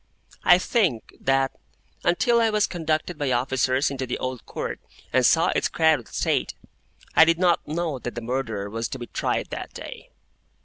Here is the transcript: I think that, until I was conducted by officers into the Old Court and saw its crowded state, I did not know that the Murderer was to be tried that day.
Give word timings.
I 0.43 0.57
think 0.57 1.13
that, 1.19 1.51
until 2.03 2.41
I 2.41 2.49
was 2.49 2.65
conducted 2.65 3.19
by 3.19 3.31
officers 3.31 3.91
into 3.91 4.07
the 4.07 4.17
Old 4.17 4.43
Court 4.47 4.79
and 5.13 5.23
saw 5.23 5.49
its 5.49 5.67
crowded 5.67 6.07
state, 6.07 6.55
I 7.15 7.23
did 7.23 7.37
not 7.37 7.67
know 7.67 7.99
that 7.99 8.15
the 8.15 8.21
Murderer 8.21 8.67
was 8.67 8.87
to 8.87 8.97
be 8.97 9.05
tried 9.05 9.51
that 9.51 9.75
day. 9.75 10.09